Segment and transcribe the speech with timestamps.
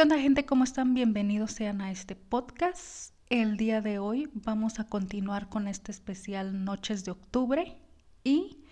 [0.00, 0.46] ¿Qué onda gente?
[0.46, 0.94] ¿Cómo están?
[0.94, 3.12] Bienvenidos sean a este podcast.
[3.28, 7.76] El día de hoy vamos a continuar con este especial Noches de Octubre
[8.24, 8.64] y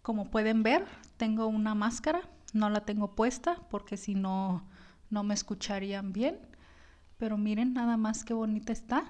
[0.00, 0.86] como pueden ver
[1.18, 2.22] tengo una máscara,
[2.54, 4.66] no la tengo puesta porque si no
[5.10, 6.38] no me escucharían bien,
[7.18, 9.04] pero miren nada más qué bonita está.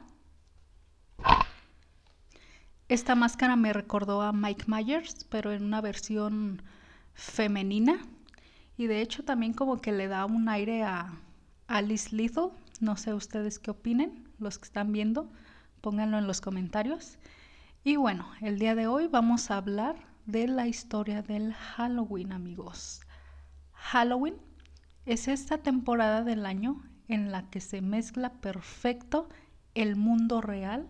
[2.89, 6.63] Esta máscara me recordó a Mike Myers, pero en una versión
[7.13, 8.01] femenina
[8.77, 11.13] y de hecho también como que le da un aire a
[11.67, 12.51] Alice Little.
[12.81, 15.31] No sé ustedes qué opinen, los que están viendo,
[15.81, 17.19] pónganlo en los comentarios.
[17.83, 19.97] Y bueno, el día de hoy vamos a hablar
[20.27, 23.01] de la historia del Halloween, amigos.
[23.73, 24.37] Halloween
[25.07, 29.29] es esta temporada del año en la que se mezcla perfecto
[29.75, 30.89] el mundo real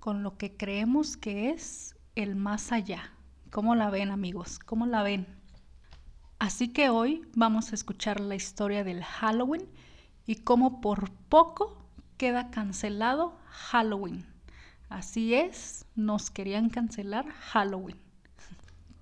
[0.00, 3.12] con lo que creemos que es el más allá.
[3.50, 4.58] ¿Cómo la ven, amigos?
[4.58, 5.26] ¿Cómo la ven?
[6.38, 9.66] Así que hoy vamos a escuchar la historia del Halloween
[10.26, 11.76] y cómo por poco
[12.16, 14.26] queda cancelado Halloween.
[14.88, 17.98] Así es, nos querían cancelar Halloween.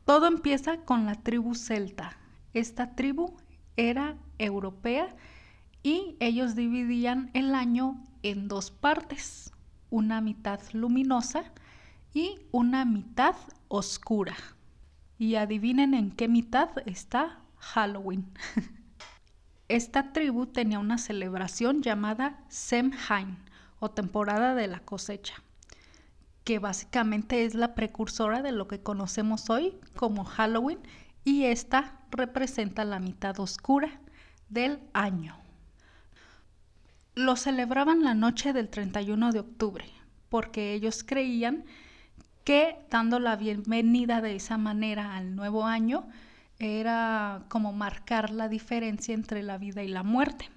[0.05, 2.17] Todo empieza con la tribu celta.
[2.53, 3.37] Esta tribu
[3.77, 5.15] era europea
[5.83, 9.53] y ellos dividían el año en dos partes,
[9.91, 11.53] una mitad luminosa
[12.13, 13.35] y una mitad
[13.69, 14.37] oscura.
[15.19, 18.27] Y adivinen en qué mitad está Halloween.
[19.69, 23.39] Esta tribu tenía una celebración llamada Semhain
[23.79, 25.43] o temporada de la cosecha,
[26.45, 30.81] que básicamente es la precursora de lo que conocemos hoy como Halloween
[31.25, 34.01] y esta representa la mitad oscura
[34.51, 35.39] del año.
[37.15, 39.87] Lo celebraban la noche del 31 de octubre
[40.29, 41.65] porque ellos creían
[42.45, 46.07] que dando la bienvenida de esa manera al nuevo año
[46.59, 50.51] era como marcar la diferencia entre la vida y la muerte,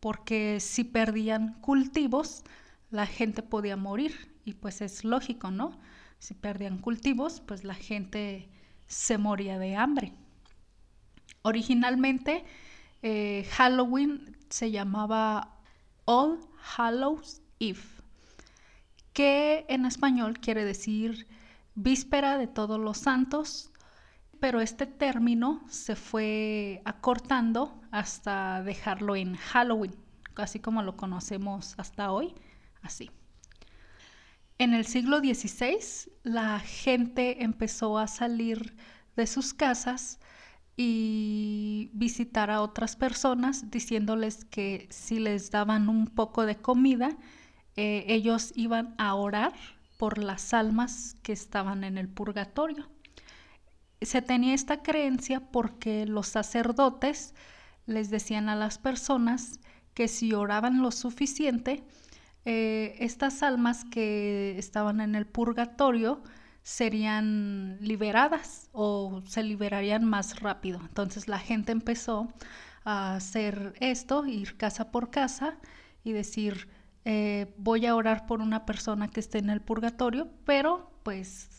[0.00, 2.44] porque si perdían cultivos,
[2.90, 5.78] la gente podía morir y pues es lógico, ¿no?
[6.18, 8.48] Si perdían cultivos, pues la gente
[8.86, 10.12] se moría de hambre.
[11.42, 12.44] Originalmente
[13.02, 15.58] eh, Halloween se llamaba
[16.04, 16.38] All
[16.76, 17.80] Hallows Eve
[19.14, 21.26] que en español quiere decir
[21.74, 23.70] víspera de todos los santos,
[24.44, 29.96] pero este término se fue acortando hasta dejarlo en Halloween,
[30.34, 32.34] así como lo conocemos hasta hoy,
[32.82, 33.10] así.
[34.58, 35.78] En el siglo XVI
[36.24, 38.76] la gente empezó a salir
[39.16, 40.20] de sus casas
[40.76, 47.16] y visitar a otras personas diciéndoles que si les daban un poco de comida,
[47.76, 49.54] eh, ellos iban a orar
[49.96, 52.93] por las almas que estaban en el purgatorio.
[54.04, 57.34] Se tenía esta creencia porque los sacerdotes
[57.86, 59.60] les decían a las personas
[59.94, 61.84] que si oraban lo suficiente,
[62.44, 66.22] eh, estas almas que estaban en el purgatorio
[66.62, 70.80] serían liberadas o se liberarían más rápido.
[70.80, 72.32] Entonces la gente empezó
[72.84, 75.56] a hacer esto, ir casa por casa
[76.02, 76.68] y decir,
[77.04, 81.53] eh, voy a orar por una persona que esté en el purgatorio, pero pues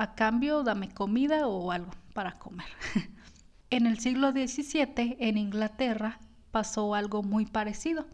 [0.00, 2.68] a cambio dame comida o algo para comer.
[3.70, 6.18] en el siglo XVII en Inglaterra
[6.50, 8.06] pasó algo muy parecido,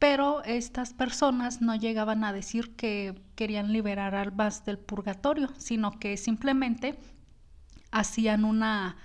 [0.00, 6.16] pero estas personas no llegaban a decir que querían liberar almas del purgatorio, sino que
[6.16, 6.98] simplemente
[7.92, 8.96] hacían una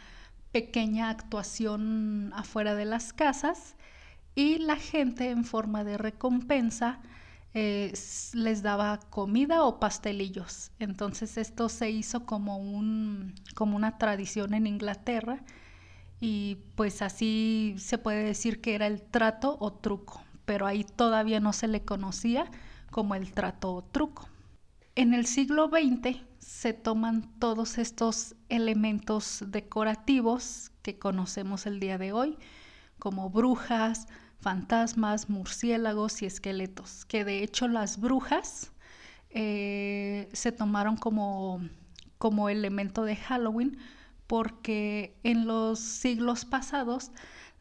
[0.52, 3.76] pequeña actuación afuera de las casas
[4.34, 7.02] y la gente en forma de recompensa
[7.54, 7.94] eh,
[8.34, 10.72] les daba comida o pastelillos.
[10.80, 15.44] Entonces esto se hizo como, un, como una tradición en Inglaterra
[16.20, 21.40] y pues así se puede decir que era el trato o truco, pero ahí todavía
[21.40, 22.50] no se le conocía
[22.92, 24.30] como el trato o truco.
[24.96, 32.14] En el siglo XX se toman todos estos elementos decorativos que conocemos el día de
[32.14, 32.38] hoy,
[33.00, 34.08] como brujas,
[34.44, 38.72] fantasmas, murciélagos y esqueletos, que de hecho las brujas
[39.30, 41.62] eh, se tomaron como,
[42.18, 43.78] como elemento de Halloween
[44.28, 47.12] porque en los siglos pasados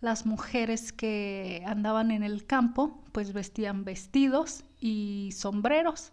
[0.01, 6.11] las mujeres que andaban en el campo pues vestían vestidos y sombreros.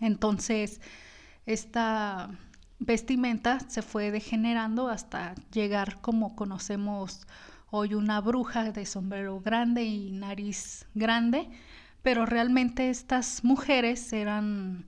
[0.00, 0.80] Entonces
[1.46, 2.30] esta
[2.78, 7.26] vestimenta se fue degenerando hasta llegar como conocemos
[7.70, 11.48] hoy una bruja de sombrero grande y nariz grande,
[12.02, 14.86] pero realmente estas mujeres eran,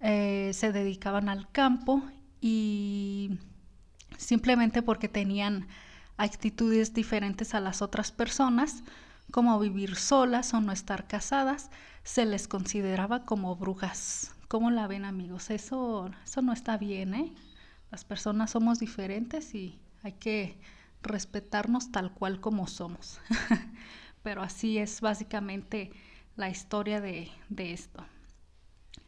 [0.00, 2.02] eh, se dedicaban al campo
[2.40, 3.38] y
[4.16, 5.68] simplemente porque tenían
[6.16, 8.82] actitudes diferentes a las otras personas,
[9.30, 11.70] como vivir solas o no estar casadas,
[12.02, 14.34] se les consideraba como brujas.
[14.48, 15.50] ¿Cómo la ven amigos?
[15.50, 17.34] Eso, eso no está bien, ¿eh?
[17.90, 20.58] Las personas somos diferentes y hay que
[21.02, 23.20] respetarnos tal cual como somos.
[24.22, 25.92] Pero así es básicamente
[26.36, 28.04] la historia de, esto.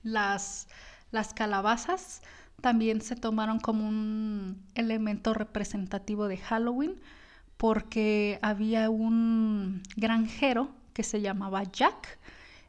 [0.03, 0.69] Las,
[1.11, 2.23] las calabazas
[2.61, 7.01] también se tomaron como un elemento representativo de Halloween
[7.57, 12.19] porque había un granjero que se llamaba Jack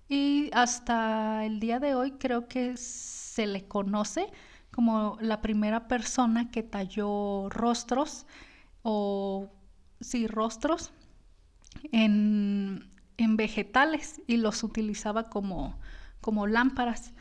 [0.09, 4.27] y hasta el día de hoy creo que se le conoce
[4.71, 8.25] como la primera persona que talló rostros
[8.83, 9.49] o
[9.99, 10.91] sí, rostros
[11.91, 15.79] en, vegetales y los utilizaba como,
[16.21, 17.13] como lámparas.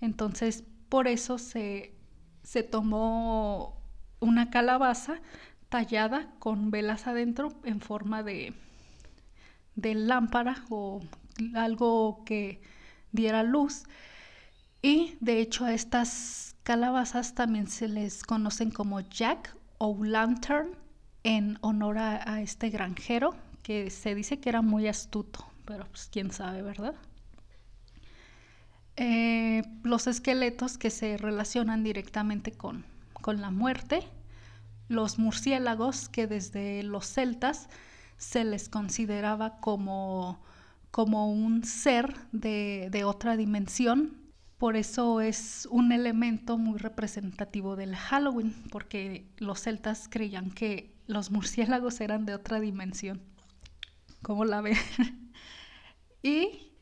[0.00, 1.94] Entonces, por eso se,
[2.42, 3.82] se tomó
[4.20, 5.20] una calabaza
[5.68, 8.54] tallada con velas adentro en forma de,
[9.74, 11.00] de lámpara o
[11.54, 12.62] algo que
[13.12, 13.84] diera luz.
[14.80, 20.76] Y de hecho a estas calabazas también se les conocen como Jack o Lantern
[21.28, 26.30] en honor a, este granjero que se dice que era muy astuto, pero pues quién
[26.30, 26.94] sabe, ¿verdad?
[28.96, 34.08] Eh, los esqueletos que se relacionan directamente con, con la muerte
[34.88, 37.68] los murciélagos que desde los celtas
[38.16, 40.40] se les consideraba como,
[40.90, 44.16] como un ser de, de otra dimensión.
[44.56, 51.32] Por eso es un elemento muy representativo del Halloween, porque los celtas creían que los
[51.32, 53.20] murciélagos eran de otra dimensión.
[54.22, 54.76] ¿Cómo la ven?
[56.22, 56.72] y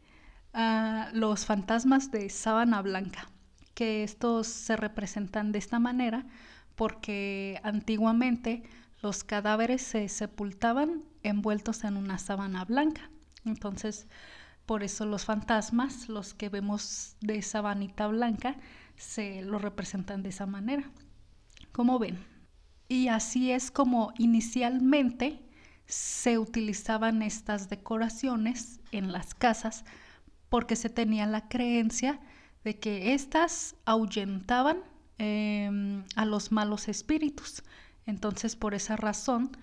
[0.53, 3.31] uh, los fantasmas de sábana blanca,
[3.75, 6.27] que estos se representan de esta manera
[6.75, 8.65] porque antiguamente
[9.01, 13.11] los cadáveres se sepultaban envueltos en una sábana blanca.
[13.45, 14.09] Entonces,
[14.67, 18.57] por eso los fantasmas, los que vemos de sabanita blanca,
[18.97, 20.91] se lo representan de esa manera.
[21.73, 22.36] Como ven.
[22.89, 25.41] Y así es como inicialmente
[25.87, 29.85] se utilizaban estas decoraciones en las casas
[30.49, 32.21] porque se tenía la creencia
[32.65, 34.79] de que éstas ahuyentaban
[35.19, 37.63] Em, a los malos espíritus.
[38.05, 39.57] Entonces, por esa razón,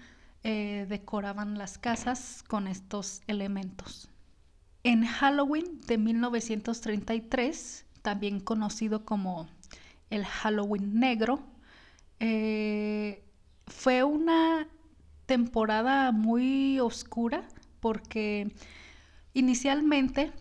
[0.43, 4.09] eh, decoraban las casas con estos elementos.
[4.83, 9.47] En Halloween de 1933, también conocido como
[10.09, 11.43] el Halloween negro,
[12.25, 13.21] eh,
[13.67, 14.69] fue una
[15.25, 17.43] temporada muy oscura
[17.81, 18.49] porque
[19.33, 20.31] inicialmente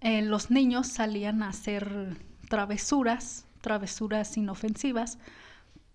[0.00, 2.16] eh, los niños salían a hacer
[2.48, 5.18] travesuras travesuras inofensivas,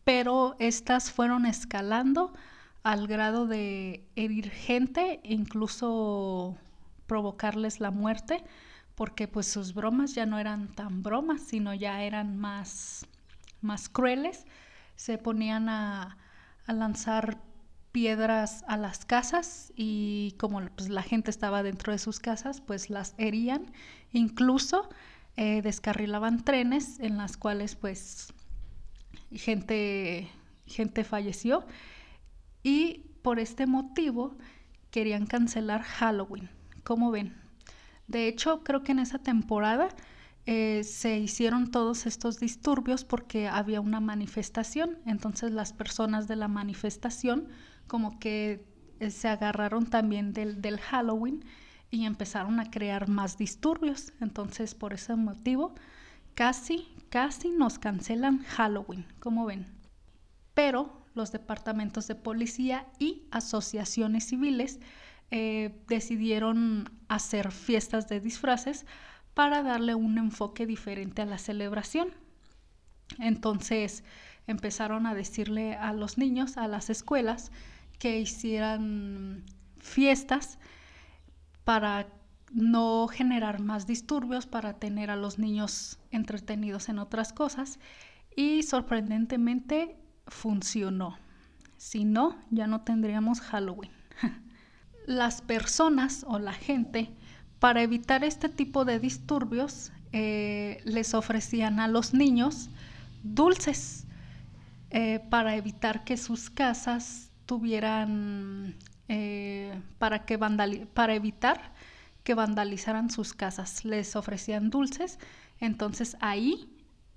[0.06, 2.34] pero estas fueron escalando
[2.84, 6.56] al grado de herir gente incluso
[7.08, 8.44] provocarles la muerte,
[8.96, 13.06] porque pues sus bromas ya no eran tan bromas, sino ya eran más,
[13.62, 14.46] más crueles.
[14.96, 16.18] Se ponían a,
[16.66, 17.40] a lanzar
[17.94, 22.90] piedras a las casas y como pues, la gente estaba dentro de sus casas, pues
[22.90, 23.72] las herían.
[24.12, 24.90] Incluso
[25.38, 28.34] eh, descarrilaban trenes en las cuales pues
[29.32, 30.30] gente,
[30.66, 31.66] gente falleció
[32.62, 34.36] y por este motivo
[34.92, 36.50] querían cancelar Halloween.
[36.84, 37.36] ¿Cómo ven?
[38.08, 39.90] De hecho, creo que en esa temporada
[40.46, 44.98] eh, se hicieron todos estos disturbios porque había una manifestación.
[45.06, 47.48] Entonces las personas de la manifestación
[47.88, 48.66] como que
[49.00, 51.46] eh, se agarraron también del, Halloween
[51.92, 54.14] y empezaron a crear más disturbios.
[54.20, 55.76] Entonces, por ese motivo,
[56.34, 59.68] casi, casi nos cancelan Halloween, como ven.
[60.54, 64.80] Pero los departamentos de policía y asociaciones civiles
[65.32, 68.86] eh, decidieron hacer fiestas de disfraces
[69.34, 72.10] para darle un enfoque diferente a la celebración.
[73.20, 74.04] Entonces
[74.48, 77.52] empezaron a decirle a los niños, a las escuelas,
[78.00, 79.44] que hicieran
[79.80, 80.60] fiestas
[81.64, 82.08] para
[82.52, 87.80] no generar más disturbios, para tener a los niños entretenidos en otras cosas
[88.36, 89.98] y sorprendentemente
[90.28, 91.18] funcionó.
[91.78, 93.92] Si no, ya no tendríamos Halloween.
[95.08, 97.14] Las personas o la gente,
[97.64, 102.70] para evitar este tipo de disturbios, eh, les ofrecían a los niños
[103.24, 104.06] dulces
[104.90, 108.76] eh, para evitar que sus casas tuvieran
[109.08, 111.72] eh, para, que para evitar
[112.26, 113.86] que vandalizaran sus casas.
[113.86, 115.18] Les ofrecían dulces.
[115.62, 116.70] Entonces ahí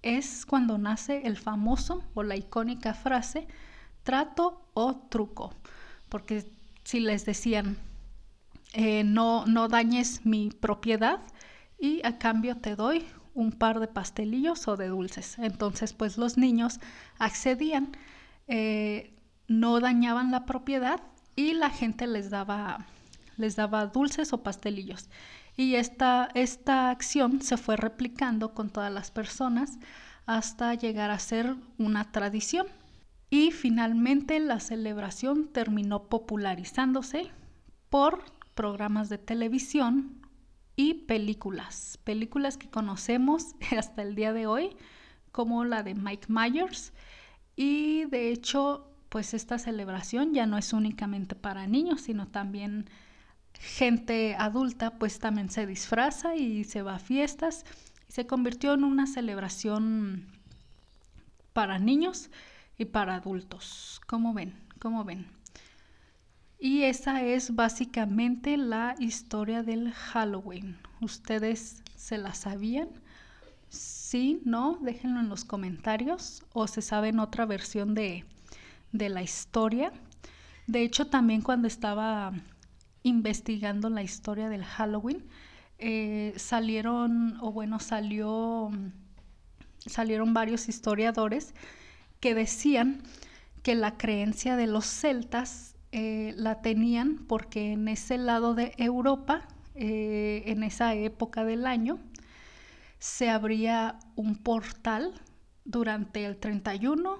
[0.02, 3.48] es cuando nace el famoso o la icónica frase
[4.04, 5.52] trato o truco.
[6.08, 6.48] Porque
[6.84, 7.78] si les decían,
[8.72, 11.20] eh, no, no dañes mi propiedad
[11.78, 13.04] y a cambio te doy
[13.34, 15.38] un par de pastelillos o de dulces.
[15.38, 16.80] Entonces, pues los niños
[17.18, 17.92] accedían,
[18.48, 19.14] eh,
[19.46, 21.00] no dañaban la propiedad
[21.36, 22.86] y la gente les daba,
[23.36, 25.10] les daba dulces o pastelillos.
[25.56, 29.78] Y esta, esta acción se fue replicando con todas las personas
[30.24, 32.66] hasta llegar a ser una tradición.
[33.28, 37.30] Y finalmente la celebración terminó popularizándose
[37.90, 40.26] por programas de televisión
[40.74, 44.76] y películas, películas que conocemos hasta el día de hoy,
[45.30, 46.92] como la de Mike Myers.
[47.54, 52.90] Y de hecho, pues esta celebración ya no es únicamente para niños, sino también
[53.52, 57.64] gente adulta, pues también se disfraza y se va a fiestas.
[58.08, 60.26] Y se convirtió en una celebración
[61.52, 62.30] para niños
[62.78, 64.00] y para adultos.
[64.06, 64.54] ¿Cómo ven?
[64.78, 65.35] ¿Cómo ven?
[66.58, 70.78] Y esa es básicamente la historia del Halloween.
[71.00, 72.88] ¿Ustedes se la sabían?
[73.68, 78.24] Sí, no, déjenlo en los comentarios o se saben otra versión de,
[78.92, 79.92] de la historia.
[80.66, 82.32] De hecho, también cuando estaba
[83.02, 85.24] investigando la historia del Halloween,
[85.78, 88.70] eh, salieron, o bueno, salió,
[89.84, 91.54] salieron varios historiadores
[92.18, 93.02] que decían
[93.62, 99.46] que la creencia de los celtas eh, la tenían porque en ese lado de Europa,
[99.74, 101.98] eh, en esa época del año,
[102.98, 105.20] se abría un portal
[105.64, 107.18] durante el 31,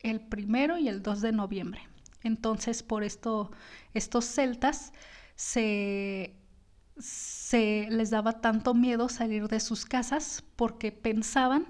[0.00, 1.80] el primero y el 2 de noviembre.
[2.22, 3.50] Entonces, por esto,
[3.94, 4.92] estos celtas
[5.36, 6.34] se,
[6.98, 11.66] se les daba tanto miedo salir de sus casas porque pensaban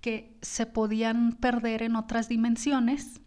[0.00, 3.20] que se podían perder en otras dimensiones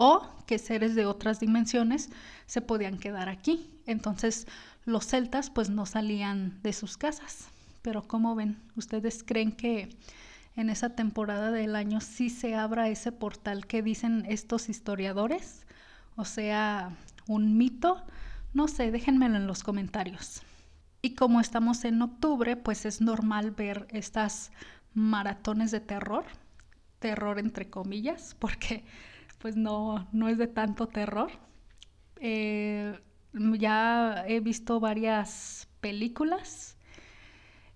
[0.00, 2.08] o que seres de otras dimensiones
[2.46, 3.68] se podían quedar aquí.
[3.84, 4.46] Entonces
[4.84, 7.48] los celtas pues no salían de sus casas.
[7.82, 9.88] Pero como ven, ¿ustedes creen que
[10.54, 15.66] en esa temporada del año sí se abra ese portal que dicen estos historiadores?
[16.14, 18.00] O sea, un mito.
[18.54, 20.42] No sé, déjenmelo en los comentarios.
[21.02, 24.52] Y como estamos en octubre, pues es normal ver estas
[24.94, 26.24] maratones de terror,
[27.00, 28.84] terror entre comillas, porque
[29.38, 31.30] pues no, no es de tanto terror.
[32.20, 32.98] Eh,
[33.32, 36.76] ya he visto varias películas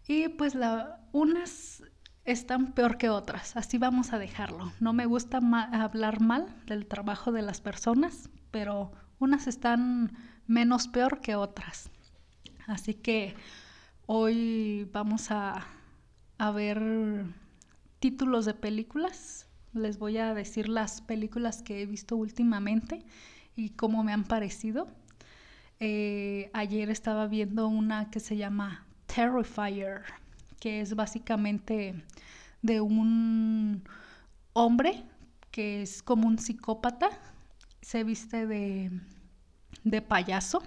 [0.09, 1.83] y pues la, unas
[2.25, 4.73] están peor que otras, así vamos a dejarlo.
[4.81, 5.41] No me gusta
[5.73, 10.17] hablar mal del trabajo de las personas, pero unas están
[10.47, 11.91] menos peor que otras.
[12.67, 13.35] Así que
[14.07, 15.67] hoy vamos a,
[16.39, 17.25] a ver
[17.99, 23.05] títulos de películas les voy a decir las películas que he visto últimamente
[23.57, 24.89] y cómo me han parecido.
[25.81, 30.03] Eh, ayer estaba viendo una que se llama Terrifier,
[30.61, 31.95] que es básicamente
[32.61, 33.83] de un
[34.53, 35.05] hombre
[35.51, 37.11] que es como un psicópata,
[37.81, 38.91] se viste de,
[39.85, 40.63] de payaso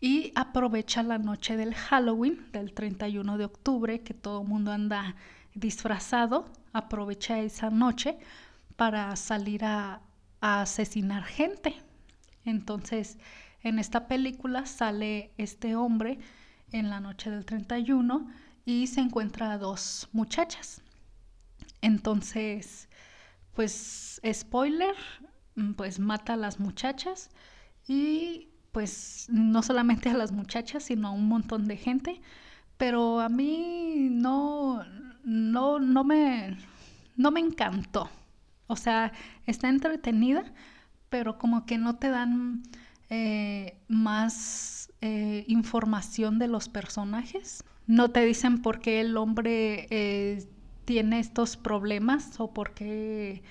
[0.00, 5.14] y aprovecha la noche del Halloween, del 31 de octubre, que todo el mundo anda
[5.54, 8.18] disfrazado aprovecha esa noche
[8.76, 10.00] para salir a,
[10.40, 11.76] asesinar gente.
[12.44, 13.16] Entonces,
[13.62, 16.18] en esta película sale este hombre
[16.72, 18.26] en la noche del 31
[18.64, 20.82] y se encuentra a dos muchachas.
[21.80, 22.88] Entonces,
[23.54, 24.96] pues spoiler,
[25.76, 27.30] pues mata a las muchachas
[27.86, 32.20] y pues no solamente a las muchachas, sino a un montón de gente.
[32.78, 34.84] Pero a mí no,
[35.24, 36.56] no, no me,
[37.16, 38.10] no me encantó.
[38.66, 39.12] O sea,
[39.46, 40.44] está entretenida,
[41.08, 42.62] pero como que no te dan
[43.10, 47.64] eh, más eh, información de los personajes.
[47.86, 50.48] No te dicen por qué el hombre eh,
[50.84, 53.42] tiene estos problemas o por qué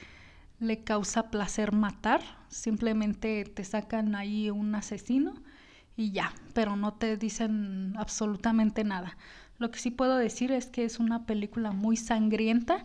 [0.59, 2.21] le causa placer matar.
[2.49, 5.35] Simplemente te sacan ahí un asesino
[5.95, 9.17] y ya, pero no te dicen absolutamente nada.
[9.61, 12.83] Lo que sí puedo decir es que es una película muy sangrienta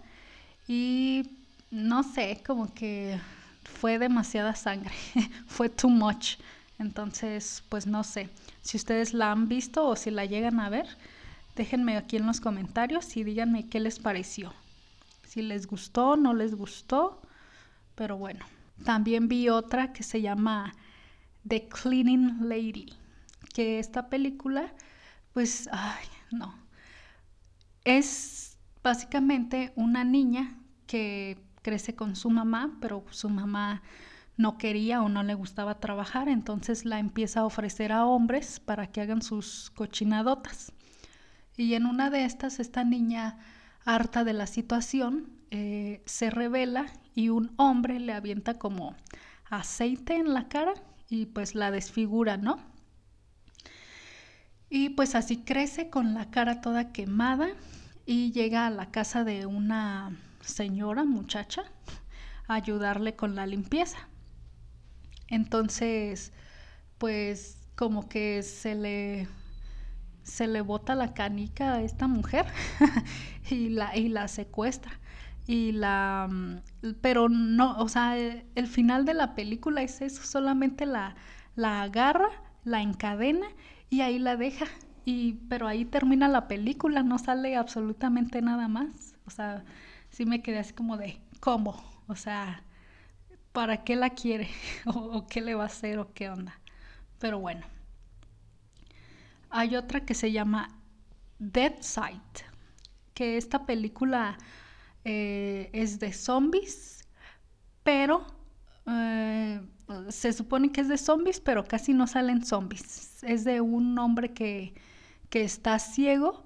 [0.69, 1.31] y
[1.71, 3.19] no sé, como que
[3.65, 4.93] fue demasiada sangre,
[5.47, 6.37] fue too much.
[6.79, 8.29] Entonces, pues no sé,
[8.61, 10.87] si ustedes la han visto o si la llegan a ver,
[11.57, 14.53] déjenme aquí en los comentarios y díganme qué les pareció.
[15.27, 17.23] Si les gustó, no les gustó,
[17.95, 18.45] pero bueno.
[18.85, 20.75] También vi otra que se llama
[21.49, 22.93] The Cleaning Lady,
[23.55, 24.75] que esta película,
[25.33, 26.66] pues, ay, no,
[27.87, 33.83] es básicamente una niña que crece con su mamá, pero su mamá
[34.37, 38.89] no quería o no le gustaba trabajar, entonces la empieza a ofrecer a hombres para
[38.89, 40.73] que hagan sus cochinadotas.
[41.57, 43.39] Y en una de estas, esta niña,
[43.85, 48.97] harta de la situación, eh, se revela y un hombre le avienta como
[49.49, 50.75] aceite en la cara
[51.09, 52.59] y pues la desfigura, ¿no?
[54.69, 57.49] Y pues así crece con la cara toda quemada
[58.07, 61.65] y llega a la casa de una señora, muchacha,
[62.49, 63.99] a ayudarle con la limpieza.
[65.29, 66.33] Entonces,
[66.99, 69.29] pues como que se le
[70.23, 72.47] se le bota la canica a esta mujer
[73.51, 74.99] y la y la secuestra
[75.47, 76.29] y la
[77.01, 81.15] pero no, o sea, el, final de la película es eso, solamente la
[81.55, 82.29] la agarra,
[82.65, 83.47] la encadena
[83.89, 84.67] y ahí la deja.
[85.07, 89.15] Y pero ahí termina la película, no sale absolutamente nada más.
[89.25, 89.65] O sea,
[90.11, 91.81] sí me quedé así como de ¿cómo?
[92.09, 92.65] O sea,
[93.53, 94.49] ¿para qué la quiere?
[94.85, 96.01] ¿O, qué le va a hacer?
[96.01, 96.61] ¿O qué onda?
[97.21, 97.65] Pero bueno.
[99.49, 100.71] Hay otra que se llama
[101.39, 102.41] Dead Sight,
[103.15, 104.37] que esta película
[105.05, 107.07] eh, es de zombies,
[107.85, 108.27] pero
[108.89, 109.61] eh,
[110.09, 113.23] se supone que es de zombies, pero casi no salen zombies.
[113.23, 114.75] Es de un hombre que,
[115.31, 116.45] que está ciego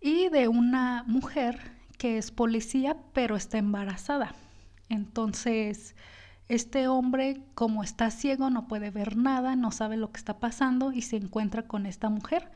[0.00, 4.34] y de una mujer que es policía, pero está embarazada.
[4.88, 5.96] Entonces,
[6.48, 10.92] este hombre, como está ciego, no puede ver nada, no sabe lo que está pasando
[10.92, 12.50] y se encuentra con esta mujer.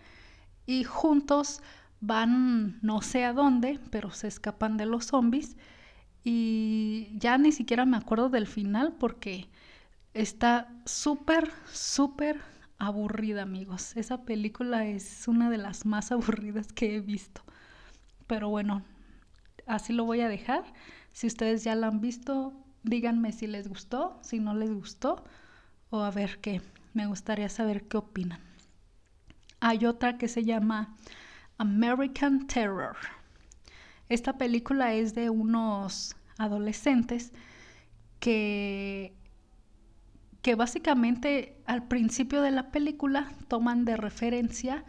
[0.67, 1.61] Y juntos
[2.01, 5.57] van no sé a dónde, pero se escapan de los zombies.
[6.25, 9.49] Y ya ni siquiera me acuerdo del final porque
[10.15, 12.41] está súper, súper
[12.87, 13.97] aburrida, amigos.
[13.97, 17.43] Esa película es una de las más aburridas que he visto.
[18.27, 18.83] Pero bueno,
[19.67, 20.65] así lo voy a dejar.
[21.13, 25.25] Si ustedes ya la han visto, díganme si les gustó, si no les gustó,
[25.91, 26.61] o a ver qué.
[26.93, 28.41] Me gustaría saber qué opinan.
[29.61, 30.97] Hay otra que se llama
[31.59, 32.97] American Terror.
[34.09, 37.33] Esta película es de unos adolescentes
[38.19, 39.15] que,
[40.43, 44.85] que básicamente al principio de la película toman de referencia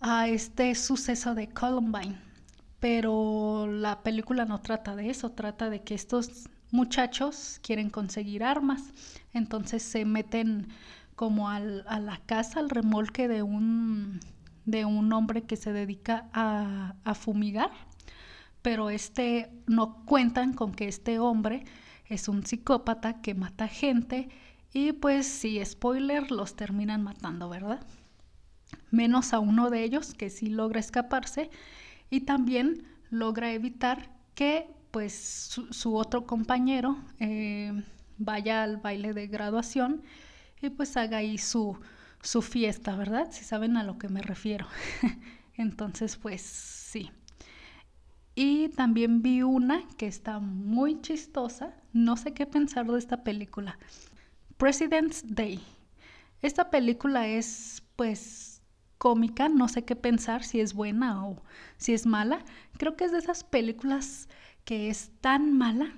[0.00, 2.16] a este suceso de Columbine.
[2.78, 8.92] Pero la película no trata de eso, trata de que estos muchachos quieren conseguir armas,
[9.32, 10.68] entonces se meten
[11.16, 14.20] como a la casa, al remolque de un,
[14.64, 17.70] de un hombre que se dedica a, a fumigar,
[18.62, 21.64] pero este no cuentan con que este hombre
[22.08, 24.28] es un psicópata que mata gente
[24.72, 27.84] y pues si spoiler los terminan matando, ¿verdad?
[28.90, 31.50] Menos a uno de ellos que sí logra escaparse
[32.10, 37.72] y también logra evitar que pues su, otro compañero eh,
[38.18, 40.02] vaya al baile de graduación
[40.60, 41.78] y pues haga ahí su,
[42.22, 43.28] su fiesta, ¿verdad?
[43.30, 44.66] Si saben a lo que me refiero.
[45.56, 47.10] Entonces, pues sí.
[48.38, 51.74] Y también vi una que está muy chistosa.
[51.94, 53.78] No sé qué pensar de esta película.
[54.58, 55.58] President's Day.
[56.42, 58.60] Esta película es pues
[58.98, 61.42] cómica, no sé qué pensar si es buena o
[61.78, 62.44] si es mala.
[62.76, 64.28] Creo que es de esas películas
[64.66, 65.94] que es tan mala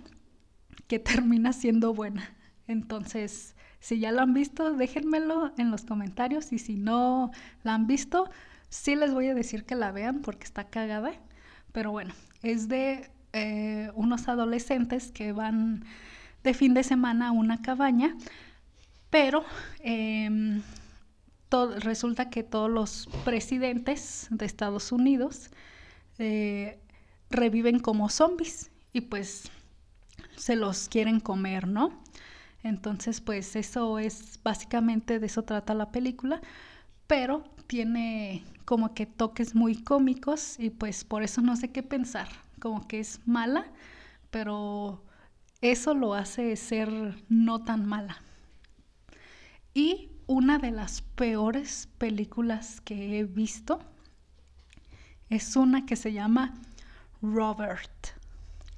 [0.86, 2.36] que termina siendo buena.
[2.68, 7.32] Entonces, si ya lo han visto, déjenmelo en los comentarios y si no
[7.64, 8.30] la han visto,
[8.68, 11.12] sí les voy a decir que la vean porque está cagada.
[11.72, 15.84] Pero bueno, es de eh, unos adolescentes que van
[16.44, 18.16] de fin de semana a una cabaña,
[19.10, 19.44] pero
[19.80, 20.62] em,
[21.80, 25.50] resulta que todos los presidentes de Estados Unidos
[26.18, 26.78] eh,
[27.30, 29.50] reviven como zombies y pues
[30.36, 32.02] se los quieren comer, ¿no?
[32.62, 36.40] Entonces, pues eso es básicamente de eso trata la película,
[37.06, 42.28] pero tiene como que toques muy cómicos y pues por eso no sé qué pensar,
[42.60, 43.66] como que es mala,
[44.30, 45.04] pero
[45.60, 46.90] eso lo hace ser
[47.28, 48.20] no tan mala.
[49.74, 53.80] Y una de las peores películas que he visto
[55.30, 56.54] es una que se llama
[57.22, 58.08] Robert.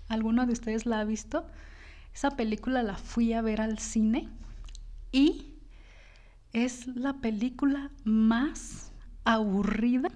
[0.08, 1.46] ¿Alguno de ustedes la ha visto?
[2.12, 4.28] Esa película la fui a ver al cine
[5.12, 5.49] y
[6.52, 8.92] es la película más
[9.24, 10.10] aburrida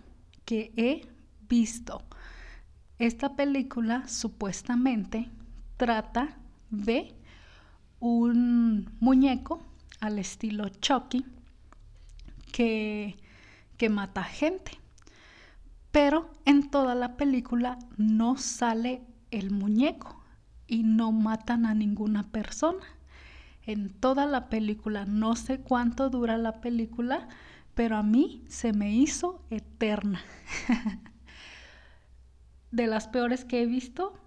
[0.44, 1.06] que he
[1.48, 2.02] visto.
[2.98, 5.30] Esta película supuestamente
[5.76, 6.36] trata
[6.70, 7.14] de
[8.00, 9.62] un muñeco
[10.00, 11.24] al estilo Chucky
[12.52, 13.16] que,
[13.76, 14.78] que mata gente
[15.94, 20.20] pero en toda la película no sale el muñeco
[20.66, 22.84] y no matan a ninguna persona.
[23.66, 25.04] En toda la película.
[25.04, 27.28] No sé cuánto dura la película,
[27.74, 30.22] pero a mí se me hizo eterna.
[32.70, 34.18] de las peores que he visto,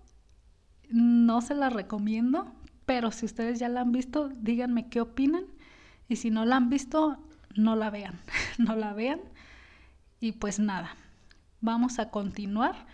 [0.89, 2.53] no se las recomiendo,
[2.85, 5.43] pero si ustedes ya la han visto, díganme qué opinan.
[6.07, 7.17] Y si no la han visto,
[7.55, 8.19] no la vean,
[8.57, 9.19] no la vean.
[10.21, 10.95] Y pues nada,
[11.59, 12.87] vamos a continuar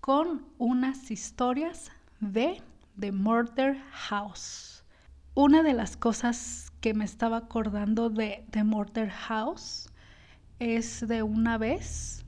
[0.00, 2.62] con unas historias de
[2.98, 4.69] The Murder House.
[5.42, 9.88] Una de las cosas que me estaba acordando de The Murder House
[10.58, 12.26] es de una vez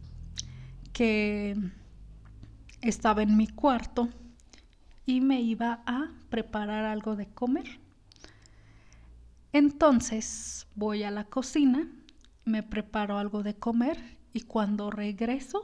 [0.95, 1.55] que
[2.81, 4.09] estaba en mi cuarto
[5.05, 7.81] y me iba a preparar algo de comer.
[9.53, 11.87] Entonces voy a la cocina,
[12.47, 13.99] me preparo algo de comer
[14.33, 15.63] y cuando regreso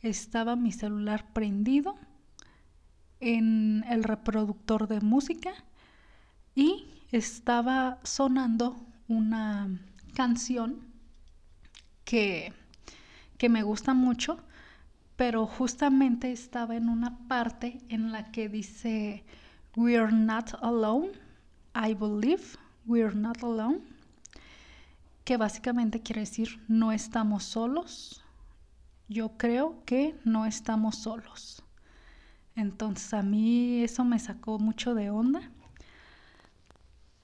[0.00, 1.96] estaba mi celular prendido
[3.18, 5.52] en el reproductor de música
[6.56, 9.68] y estaba sonando una
[10.14, 10.80] canción
[12.04, 12.52] que,
[13.38, 14.40] que me gusta mucho
[15.16, 19.24] pero justamente estaba en una parte en la que dice,
[19.74, 21.12] We're not alone,
[21.74, 23.80] I believe, we're not alone,
[25.24, 28.22] que básicamente quiere decir, no estamos solos,
[29.08, 31.62] yo creo que no estamos solos.
[32.54, 35.50] Entonces a mí eso me sacó mucho de onda,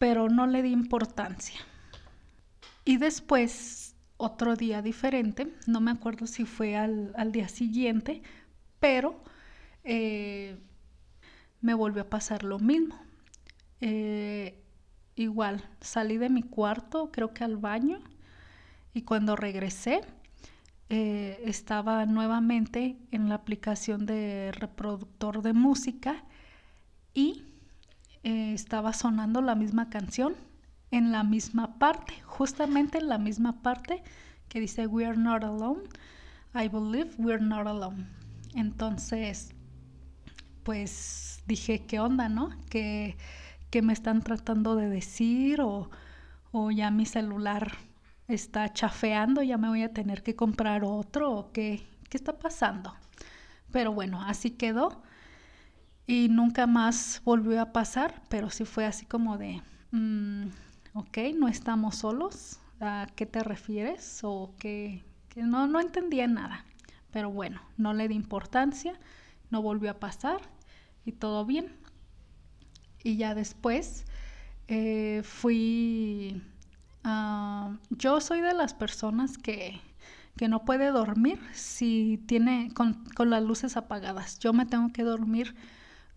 [0.03, 1.61] pero no le di importancia.
[2.85, 8.21] Y después otro día diferente, no me acuerdo si fue al, día siguiente,
[8.81, 9.23] pero
[9.85, 10.59] eh,
[11.61, 13.01] me volvió a pasar lo mismo.
[13.81, 14.61] Eh,
[15.15, 18.01] igual, salí de mi cuarto, creo que al baño,
[18.95, 20.01] y cuando regresé,
[20.89, 26.25] eh, estaba nuevamente en la aplicación de reproductor de música
[27.15, 27.52] y
[28.23, 30.35] estaba sonando la misma canción
[30.91, 34.03] en la misma parte, justamente en la misma parte
[34.49, 35.83] que dice We are not alone.
[36.55, 38.07] I believe we are not alone.
[38.55, 39.55] Entonces,
[40.63, 42.51] pues dije, ¿qué onda, no?
[42.69, 43.17] ¿Qué,
[43.83, 45.63] me están tratando de decir?
[45.63, 45.91] O,
[46.53, 47.73] o ya mi celular
[48.29, 52.95] está chafeando, ya me voy a tener que comprar otro o qué, qué está pasando.
[53.71, 55.03] Pero bueno, así quedó
[56.07, 59.63] y nunca más volvió a pasar, pero sí fue así como de,
[59.93, 60.47] mm,
[60.95, 61.19] ¿ok?
[61.37, 62.59] No estamos solos.
[62.81, 64.21] ¿A qué te refieres?
[64.25, 65.05] O que,
[65.37, 66.65] no, no entendía nada.
[67.13, 68.99] Pero bueno, no le di importancia,
[69.51, 70.41] no volvió a pasar
[71.05, 71.73] y todo bien.
[73.05, 74.05] Y ya después
[74.69, 76.43] eh, fui...
[77.91, 79.81] yo soy de las personas que,
[80.37, 84.39] que, no puede dormir si tiene con, con las luces apagadas.
[84.41, 85.55] Yo me tengo que dormir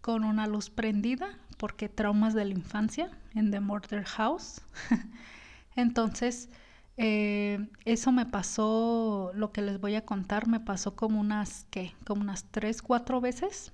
[0.05, 4.61] con una luz prendida porque traumas de la infancia en The Murder House.
[5.75, 6.47] Entonces,
[6.95, 11.95] eh, eso me pasó, lo que les voy a contar, me pasó como unas, ¿qué?
[12.05, 13.73] Como unas tres, cuatro veces.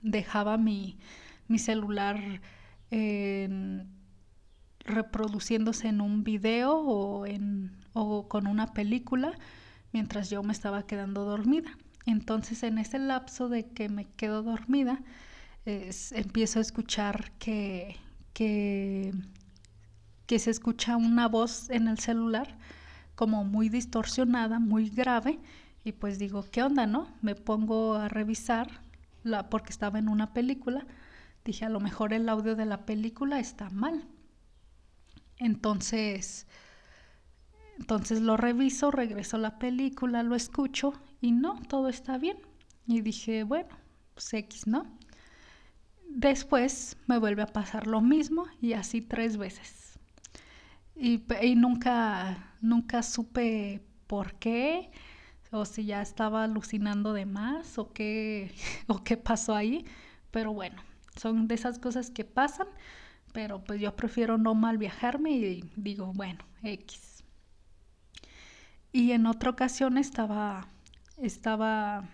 [0.00, 0.96] Dejaba mi,
[1.48, 2.20] mi celular
[4.84, 9.32] reproduciéndose en un video o, con una película
[9.92, 11.76] mientras yo me estaba quedando dormida.
[12.06, 15.00] Entonces, en ese lapso de que me quedo dormida,
[15.64, 17.96] empiezo a escuchar que,
[18.32, 19.12] que,
[20.26, 22.58] que se escucha una voz en el celular
[23.14, 25.38] como muy distorsionada, muy grave,
[25.84, 27.08] y pues digo, ¿qué onda, no?
[27.22, 28.82] Me pongo a revisar,
[29.24, 30.86] la, porque estaba en una película,
[31.44, 34.04] dije, a lo mejor el audio de la película está mal.
[35.38, 36.46] Entonces,
[37.78, 42.38] entonces lo reviso, regreso a la película, lo escucho y no, todo está bien.
[42.86, 43.70] Y dije, bueno,
[44.14, 44.86] pues X, ¿no?
[46.14, 49.98] Después me vuelve a pasar lo mismo y así tres veces.
[50.94, 51.22] Y,
[51.56, 54.90] nunca, nunca supe por qué,
[55.50, 58.54] o si ya estaba alucinando de más, o qué,
[58.88, 59.86] o qué pasó ahí.
[60.30, 60.82] Pero bueno,
[61.16, 62.68] son de esas cosas que pasan,
[63.32, 67.24] pero pues yo prefiero no mal viajarme y digo, bueno, X.
[68.92, 70.68] Y en otra ocasión estaba,
[71.16, 72.04] estaba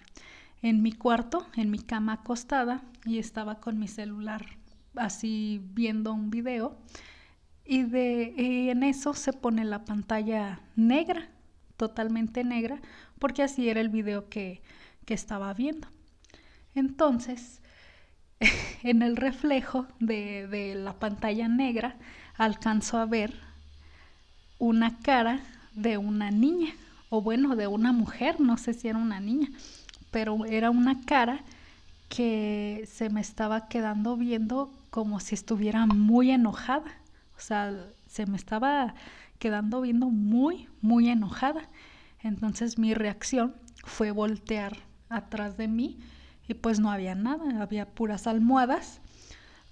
[0.62, 4.59] en mi cuarto, en mi cama acostada, y estaba con mi celular
[4.97, 6.77] así viendo un video.
[7.64, 11.29] Y, de, en eso se pone la pantalla negra,
[11.77, 12.81] totalmente negra,
[13.18, 14.62] porque así era el video que,
[15.05, 15.88] que estaba viendo.
[16.75, 17.61] Entonces,
[18.83, 21.97] en el reflejo de, de, la pantalla negra,
[22.37, 23.35] alcanzo a ver
[24.59, 25.40] una cara
[25.75, 26.73] de una niña,
[27.11, 29.49] o bueno, de una mujer, no sé si era una niña,
[30.11, 31.40] pero era una cara
[32.09, 36.90] que se me estaba quedando viendo como si estuviera muy enojada.
[37.37, 37.75] O sea,
[38.07, 38.94] se me estaba
[39.38, 41.68] quedando viendo muy, muy enojada.
[42.23, 44.77] Entonces mi reacción fue voltear
[45.09, 45.99] atrás de mí
[46.49, 49.01] y pues no había nada, había puras almohadas.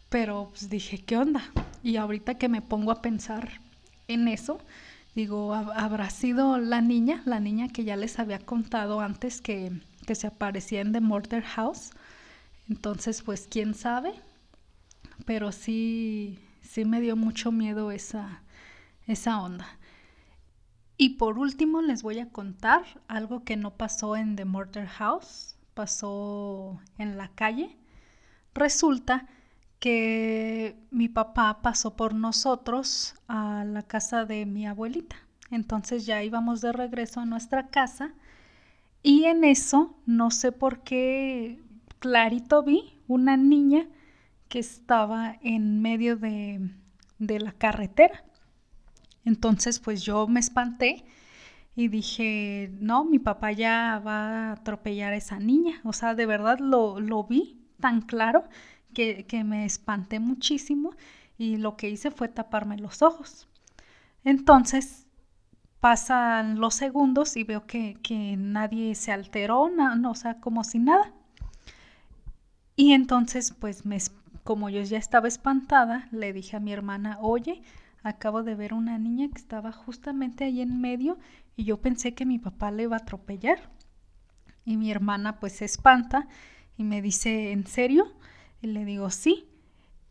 [0.09, 1.43] Pero pues dije, ¿qué onda?
[1.83, 3.61] Y ahorita que me pongo a pensar
[4.09, 4.61] en eso,
[5.15, 9.73] digo, ¿habrá sido la niña, la niña que ya les había contado antes que,
[10.07, 11.91] que se aparecía en The Murder House?
[12.69, 14.15] Entonces, pues quién sabe,
[15.27, 18.43] pero sí, sí me dio mucho miedo esa,
[19.07, 19.67] esa onda.
[20.97, 25.57] Y por último les voy a contar algo que no pasó en The Murder House,
[25.75, 27.77] pasó en la calle.
[28.55, 29.27] Resulta
[29.79, 35.17] que mi papá pasó por nosotros a la casa de mi abuelita.
[35.51, 38.15] Entonces ya íbamos de regreso a nuestra casa
[39.07, 41.63] y en eso, no sé por qué,
[42.01, 43.87] clarito vi una niña
[44.49, 46.71] que estaba en medio de,
[47.21, 48.25] de la carretera.
[49.25, 51.05] Entonces, pues yo me espanté
[51.77, 55.81] y dije, no, mi papá ya va a atropellar a esa niña.
[55.85, 58.43] O sea, de verdad lo, lo vi tan claro
[58.93, 60.97] que, que, me espanté muchísimo
[61.39, 63.47] y lo que hice fue taparme los ojos.
[64.25, 65.06] Entonces,
[65.81, 70.79] pasan los segundos y veo que, que nadie se alteró, no, o sea, como si
[70.79, 71.13] nada.
[72.77, 73.99] Y entonces, pues, me,
[74.45, 77.63] como yo ya estaba espantada, le dije a mi hermana, oye,
[78.03, 81.19] acabo de ver una niña que estaba justamente ahí en medio
[81.57, 83.71] y yo pensé que mi papá le iba a atropellar.
[84.65, 86.29] Y mi hermana pues se espanta
[86.77, 88.13] y me dice, ¿en serio?
[88.61, 89.49] Y le digo, sí.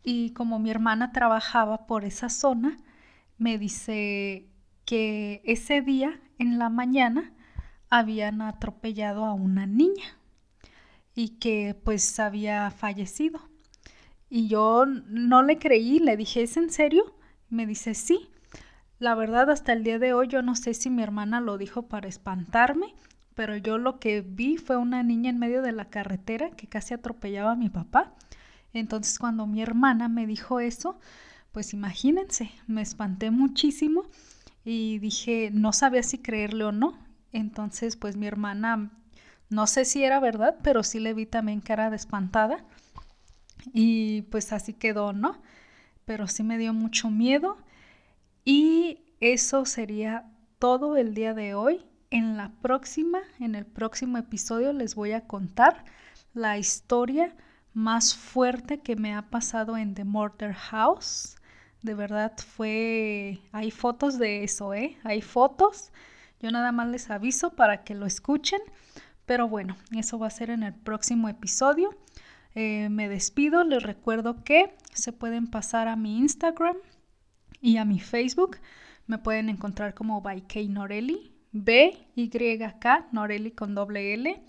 [0.02, 2.76] Y como mi hermana trabajaba por esa zona,
[3.38, 4.48] me dice
[4.86, 7.32] que ese día en la mañana
[7.90, 10.16] habían atropellado a una niña
[11.14, 13.40] y que pues había fallecido.
[14.30, 17.14] Y yo no le creí, le dije, ¿es en serio?
[17.48, 18.28] Me dice, sí.
[18.98, 21.88] La verdad, hasta el día de hoy yo no sé si mi hermana lo dijo
[21.88, 22.94] para espantarme,
[23.34, 26.94] pero yo lo que vi fue una niña en medio de la carretera que casi
[26.94, 28.14] atropellaba a mi papá.
[28.72, 30.98] Entonces cuando mi hermana me dijo eso,
[31.52, 34.04] pues imagínense, me espanté muchísimo
[34.66, 36.98] y dije, no sabía si creerle o no.
[37.32, 38.90] Entonces pues mi hermana,
[39.48, 42.62] no sé si era verdad, pero sí le vi también cara de espantada.
[43.72, 45.40] Y pues así quedó, ¿no?
[46.06, 47.58] pero sí me dio mucho miedo.
[48.44, 50.24] Y eso sería
[50.58, 51.84] todo el día de hoy.
[52.08, 55.84] En la próxima, en el próximo episodio les voy a contar
[56.32, 57.34] la historia
[57.74, 61.36] más fuerte que me ha pasado en The Murder House.
[61.86, 63.38] De verdad fue...
[63.52, 64.96] Hay fotos de eso, ¿eh?
[65.04, 65.92] Hay fotos.
[66.40, 68.58] Yo nada más les aviso para que lo escuchen.
[69.24, 71.96] Pero bueno, eso va a ser en el próximo episodio.
[72.56, 76.76] Eh, me despido, les recuerdo que se pueden pasar a mi Instagram
[77.60, 78.56] y a mi Facebook.
[79.06, 84.42] Me pueden encontrar como by K Norelli, B-Y-K Norelli con doble L.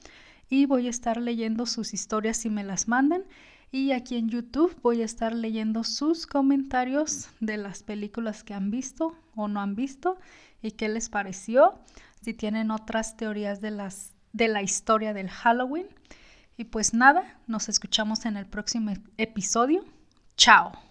[0.50, 3.26] Y voy a estar leyendo sus historias si me las mandan.
[3.72, 8.72] Y aquí en YouTube voy a estar leyendo sus comentarios de las películas que han
[8.72, 10.18] visto o no han visto
[10.62, 11.78] y qué les pareció.
[12.22, 15.88] Si tienen otras teorías de, las, de la historia del Halloween.
[16.58, 19.84] Y pues nada, nos escuchamos en el próximo episodio.
[20.38, 20.87] Chao.